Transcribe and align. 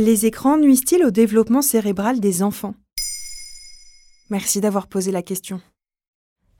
Les 0.00 0.26
écrans 0.26 0.58
nuisent-ils 0.58 1.04
au 1.04 1.10
développement 1.10 1.60
cérébral 1.60 2.20
des 2.20 2.44
enfants? 2.44 2.74
Merci 4.30 4.60
d'avoir 4.60 4.86
posé 4.86 5.10
la 5.10 5.22
question. 5.22 5.60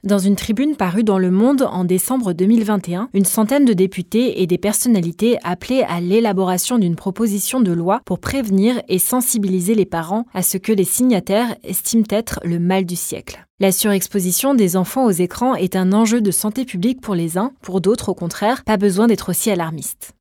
Dans 0.03 0.19
une 0.19 0.35
tribune 0.35 0.75
parue 0.75 1.05
dans 1.05 1.21
Le 1.21 1.31
Monde 1.31 1.63
en 1.63 1.85
décembre 1.85 2.33
2021, 2.33 3.11
une 3.15 3.25
centaine 3.25 3.65
de 3.65 3.75
députés 3.75 4.43
et 4.43 4.49
des 4.49 4.59
personnalités 4.59 5.39
appelaient 5.45 5.85
à 5.85 6.01
l'élaboration 6.01 6.79
d'une 6.79 6.97
proposition 6.97 7.61
de 7.61 7.71
loi 7.71 8.01
pour 8.05 8.19
prévenir 8.19 8.83
et 8.89 8.99
sensibiliser 8.99 9.77
les 9.77 9.87
parents 9.87 10.27
à 10.35 10.43
ce 10.43 10.59
que 10.59 10.73
les 10.73 10.83
signataires 10.83 11.55
estiment 11.63 12.07
être 12.11 12.41
le 12.43 12.59
mal 12.59 12.87
du 12.87 12.97
siècle. 12.97 13.47
La 13.61 13.71
surexposition 13.71 14.55
des 14.55 14.77
enfants 14.77 15.05
aux 15.05 15.13
écrans 15.13 15.55
est 15.55 15.77
un 15.77 15.93
enjeu 15.93 16.21
de 16.21 16.33
santé 16.33 16.65
publique 16.65 17.01
pour 17.01 17.15
les 17.15 17.39
uns, 17.39 17.53
pour 17.63 17.81
d'autres 17.81 18.09
au 18.09 18.15
contraire, 18.15 18.65
pas 18.65 18.79
besoin 18.79 19.07
d'être 19.07 19.29
aussi 19.29 19.49
alarmiste. 19.49 20.13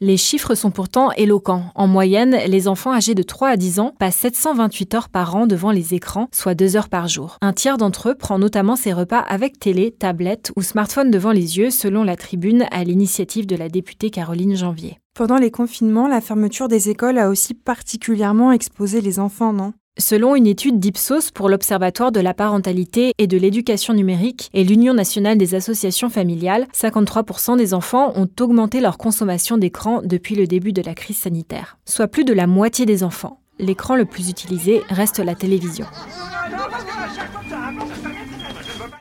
Les 0.00 0.16
chiffres 0.16 0.56
sont 0.56 0.72
pourtant 0.72 1.12
éloquents. 1.12 1.66
En 1.76 1.86
moyenne, 1.86 2.36
les 2.48 2.66
enfants 2.66 2.92
âgés 2.92 3.14
de 3.14 3.22
3 3.22 3.50
à 3.50 3.56
10 3.56 3.78
ans 3.78 3.94
passent 3.98 4.16
728 4.16 4.94
heures 4.94 5.08
par 5.08 5.36
an 5.36 5.46
devant 5.46 5.70
les 5.70 5.94
écrans, 5.94 6.28
soit 6.32 6.56
2 6.56 6.76
heures 6.76 6.88
par 6.88 7.06
jour. 7.06 7.38
Un 7.40 7.52
tiers 7.52 7.78
d'entre 7.78 8.08
eux 8.08 8.14
prend 8.16 8.40
notamment 8.40 8.74
ses 8.74 8.92
repas 8.92 9.20
avec 9.20 9.60
télé, 9.60 9.92
tablette 9.92 10.52
ou 10.56 10.62
smartphone 10.62 11.12
devant 11.12 11.30
les 11.30 11.58
yeux, 11.58 11.70
selon 11.70 12.02
la 12.02 12.16
tribune 12.16 12.66
à 12.72 12.82
l'initiative 12.82 13.46
de 13.46 13.54
la 13.54 13.68
députée 13.68 14.10
Caroline 14.10 14.56
Janvier. 14.56 14.98
Pendant 15.14 15.38
les 15.38 15.52
confinements, 15.52 16.08
la 16.08 16.20
fermeture 16.20 16.66
des 16.66 16.90
écoles 16.90 17.18
a 17.18 17.28
aussi 17.28 17.54
particulièrement 17.54 18.50
exposé 18.50 19.00
les 19.00 19.20
enfants, 19.20 19.52
non? 19.52 19.74
Selon 19.96 20.34
une 20.34 20.48
étude 20.48 20.80
d'Ipsos 20.80 21.30
pour 21.30 21.48
l'Observatoire 21.48 22.10
de 22.10 22.18
la 22.18 22.34
parentalité 22.34 23.12
et 23.18 23.28
de 23.28 23.36
l'éducation 23.36 23.94
numérique 23.94 24.50
et 24.52 24.64
l'Union 24.64 24.92
nationale 24.92 25.38
des 25.38 25.54
associations 25.54 26.10
familiales, 26.10 26.66
53% 26.74 27.56
des 27.56 27.74
enfants 27.74 28.12
ont 28.16 28.28
augmenté 28.40 28.80
leur 28.80 28.98
consommation 28.98 29.56
d'écran 29.56 30.00
depuis 30.02 30.34
le 30.34 30.48
début 30.48 30.72
de 30.72 30.82
la 30.82 30.94
crise 30.94 31.18
sanitaire, 31.18 31.78
soit 31.84 32.08
plus 32.08 32.24
de 32.24 32.32
la 32.32 32.48
moitié 32.48 32.86
des 32.86 33.04
enfants. 33.04 33.38
L'écran 33.60 33.94
le 33.94 34.04
plus 34.04 34.28
utilisé 34.30 34.82
reste 34.88 35.20
la 35.20 35.36
télévision. 35.36 35.86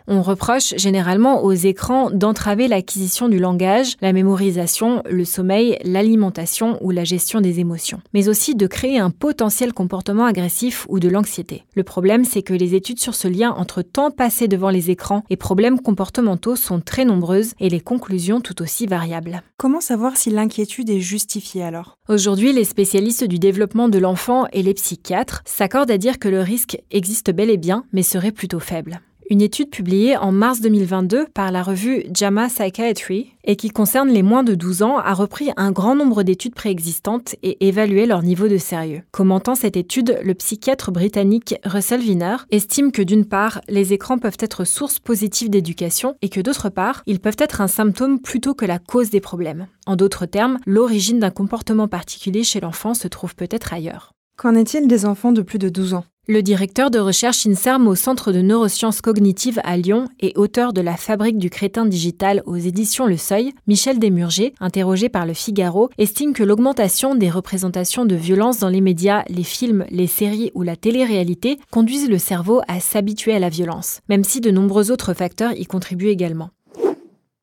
On 0.08 0.22
reproche 0.22 0.74
généralement 0.76 1.44
aux 1.44 1.54
écrans 1.54 2.12
d'entraver 2.12 2.68
l'acquisition 2.68 3.30
du 3.30 3.40
langage, 3.40 3.96
la 4.02 4.12
mémorisation, 4.12 5.02
le 5.10 5.24
sommeil, 5.24 5.78
l'alimentation 5.84 6.78
ou 6.82 6.92
la 6.92 7.04
gestion 7.04 7.40
des 7.40 7.60
émotions, 7.60 8.02
mais 8.14 8.28
aussi 8.28 8.56
de 8.56 8.68
créer 8.68 9.00
un 9.00 9.12
potentiel 9.12 9.72
comportement 9.72 10.26
agressif 10.26 10.86
ou 10.90 11.00
de 11.00 11.08
l'anxiété. 11.08 11.64
Le 11.76 11.84
problème, 11.84 12.26
c'est 12.26 12.44
que 12.44 12.54
les 12.54 12.76
études 12.76 13.00
sur 13.00 13.16
ce 13.16 13.28
lien 13.28 13.52
entre 13.52 13.82
temps 13.82 14.12
passé 14.12 14.48
devant 14.48 14.70
les 14.70 14.92
écrans 14.92 15.24
et 15.30 15.38
problèmes 15.38 15.80
comportementaux 15.80 16.56
sont 16.56 16.82
très 16.82 17.06
nombreuses 17.06 17.54
et 17.60 17.70
les 17.70 17.80
conclusions 17.80 18.42
tout 18.42 18.62
aussi 18.62 18.86
variables. 18.88 19.42
Comment 19.58 19.82
savoir 19.82 20.18
si 20.18 20.30
l'inquiétude 20.30 20.90
est 20.90 21.00
justifiée 21.00 21.64
alors? 21.64 21.98
Aujourd'hui, 22.10 22.52
les 22.52 22.66
spécialistes 22.66 23.24
du 23.24 23.40
développement 23.40 23.88
de 23.88 24.00
l'enfant 24.00 24.48
et 24.52 24.64
les 24.64 24.74
psychiatres 24.74 25.42
s'accordent 25.46 25.92
à 25.92 25.98
dire 25.98 26.20
que 26.20 26.28
le 26.28 26.42
risque 26.42 26.78
existe 26.92 27.32
bel 27.32 27.50
et 27.50 27.58
bien, 27.58 27.86
mais 27.94 28.04
serait 28.04 28.32
plutôt 28.32 28.60
faible. 28.60 29.00
Une 29.30 29.42
étude 29.42 29.70
publiée 29.70 30.18
en 30.18 30.34
mars 30.34 30.60
2022 30.60 31.28
par 31.34 31.52
la 31.52 31.64
revue 31.64 32.04
JAMA 32.14 32.50
Psychiatry 32.50 33.32
et 33.46 33.56
qui 33.56 33.70
concerne 33.70 34.10
les 34.10 34.22
moins 34.22 34.44
de 34.44 34.54
12 34.54 34.84
ans 34.84 34.98
a 34.98 35.14
repris 35.14 35.50
un 35.56 35.72
grand 35.72 35.96
nombre 35.96 36.24
d'études 36.24 36.56
préexistantes 36.56 37.36
et 37.42 37.66
évalué 37.66 38.06
leur 38.06 38.22
niveau 38.22 38.50
de 38.50 38.58
sérieux. 38.58 39.02
Commentant 39.12 39.56
cette 39.56 39.78
étude, 39.78 40.20
le 40.24 40.34
psychiatre 40.34 40.92
britannique 40.92 41.56
Russell 41.64 42.02
Wiener 42.02 42.36
estime 42.52 42.92
que 42.92 43.02
d'une 43.02 43.26
part, 43.26 43.62
les 43.70 43.94
écrans 43.94 44.18
peuvent 44.18 44.38
être 44.40 44.66
source 44.66 45.00
positive 45.00 45.50
d'éducation 45.50 46.16
et 46.22 46.30
que 46.30 46.42
d'autre 46.42 46.70
part, 46.70 47.02
ils 47.06 47.22
peuvent 47.22 47.38
être 47.40 47.62
un 47.62 47.68
symptôme 47.68 48.20
plutôt 48.20 48.54
que 48.54 48.66
la 48.66 48.80
cause 48.80 49.10
des 49.10 49.22
problèmes. 49.22 49.68
En 49.86 49.96
d'autres 49.96 50.26
termes, 50.26 50.60
l'origine 50.66 51.20
d'un 51.20 51.32
comportement 51.32 51.88
particulier 51.88 52.44
chez 52.44 52.60
l'enfant 52.60 52.94
se 52.94 53.08
trouve 53.08 53.36
peut-être 53.36 53.74
ailleurs. 53.74 54.12
Qu'en 54.36 54.56
est-il 54.56 54.88
des 54.88 55.06
enfants 55.06 55.32
de 55.32 55.42
plus 55.42 55.60
de 55.60 55.70
12 55.70 55.94
ans? 55.94 56.06
Le 56.28 56.42
directeur 56.42 56.90
de 56.90 57.00
recherche 57.00 57.46
INSERM 57.46 57.86
au 57.86 57.96
Centre 57.96 58.32
de 58.32 58.42
neurosciences 58.42 59.02
cognitives 59.02 59.60
à 59.66 59.76
Lyon 59.76 60.08
et 60.22 60.32
auteur 60.38 60.72
de 60.72 60.80
La 60.80 60.96
fabrique 60.96 61.38
du 61.38 61.50
crétin 61.50 61.86
digital 61.86 62.42
aux 62.46 62.56
éditions 62.56 63.06
Le 63.06 63.18
Seuil, 63.18 63.54
Michel 63.68 64.00
Desmurger, 64.00 64.54
interrogé 64.62 65.10
par 65.10 65.26
Le 65.26 65.34
Figaro, 65.34 65.90
estime 65.98 66.34
que 66.34 66.44
l'augmentation 66.44 67.16
des 67.16 67.30
représentations 67.30 68.06
de 68.06 68.16
violence 68.16 68.60
dans 68.60 68.70
les 68.70 68.80
médias, 68.80 69.24
les 69.28 69.44
films, 69.44 69.86
les 69.90 70.08
séries 70.08 70.52
ou 70.54 70.62
la 70.62 70.78
télé-réalité 70.78 71.60
conduisent 71.72 72.10
le 72.10 72.20
cerveau 72.20 72.62
à 72.70 72.80
s'habituer 72.80 73.34
à 73.36 73.40
la 73.40 73.50
violence, 73.50 74.00
même 74.08 74.24
si 74.24 74.40
de 74.40 74.50
nombreux 74.50 74.92
autres 74.92 75.14
facteurs 75.14 75.52
y 75.52 75.66
contribuent 75.66 76.08
également. 76.08 76.52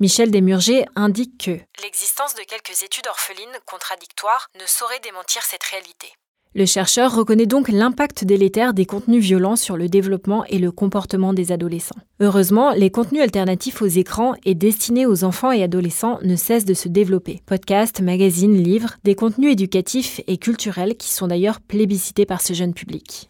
Michel 0.00 0.30
Desmurger 0.30 0.86
indique 0.96 1.36
que 1.44 1.82
l'existence 1.82 2.34
de 2.34 2.44
quelques 2.48 2.82
études 2.82 3.08
orphelines 3.08 3.58
contradictoires 3.66 4.48
ne 4.58 4.66
saurait 4.66 5.00
démentir 5.00 5.42
cette 5.42 5.64
réalité. 5.64 6.08
Le 6.52 6.66
chercheur 6.66 7.14
reconnaît 7.14 7.46
donc 7.46 7.68
l'impact 7.68 8.24
délétère 8.24 8.74
des 8.74 8.84
contenus 8.84 9.22
violents 9.22 9.54
sur 9.54 9.76
le 9.76 9.88
développement 9.88 10.44
et 10.46 10.58
le 10.58 10.72
comportement 10.72 11.32
des 11.32 11.52
adolescents. 11.52 11.94
Heureusement, 12.18 12.72
les 12.72 12.90
contenus 12.90 13.22
alternatifs 13.22 13.82
aux 13.82 13.86
écrans 13.86 14.34
et 14.44 14.56
destinés 14.56 15.06
aux 15.06 15.22
enfants 15.22 15.52
et 15.52 15.62
adolescents 15.62 16.18
ne 16.24 16.34
cessent 16.34 16.64
de 16.64 16.74
se 16.74 16.88
développer. 16.88 17.40
Podcasts, 17.46 18.00
magazines, 18.00 18.60
livres, 18.60 18.96
des 19.04 19.14
contenus 19.14 19.52
éducatifs 19.52 20.20
et 20.26 20.38
culturels 20.38 20.96
qui 20.96 21.12
sont 21.12 21.28
d'ailleurs 21.28 21.60
plébiscités 21.60 22.26
par 22.26 22.40
ce 22.40 22.52
jeune 22.52 22.74
public. 22.74 23.29